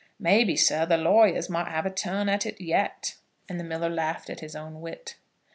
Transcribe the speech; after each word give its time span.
Maybe, 0.19 0.55
sir, 0.55 0.87
the 0.87 0.97
lawyers 0.97 1.47
might 1.47 1.67
have 1.69 1.85
a 1.85 1.91
turn 1.91 2.27
at 2.27 2.43
it 2.47 2.59
yet;" 2.59 3.17
and 3.47 3.59
the 3.59 3.63
miller 3.63 3.87
laughed 3.87 4.31
at 4.31 4.39
his 4.39 4.55
own 4.55 4.81
wit. 4.81 5.15